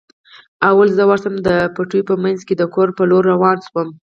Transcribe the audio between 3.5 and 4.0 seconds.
شوم.